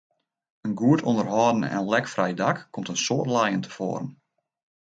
In 0.67 0.73
goed 0.79 1.01
ûnderholden 1.09 1.63
en 1.75 1.87
lekfrij 1.93 2.33
dak 2.41 2.57
komt 2.73 2.91
in 2.91 3.01
soad 3.05 3.27
lijen 3.35 3.63
tefoaren. 3.65 4.09